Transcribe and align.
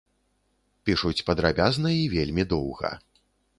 Пішуць 0.89 1.25
падрабязна 1.27 1.93
і 2.01 2.09
вельмі 2.17 2.49
доўга. 2.57 2.95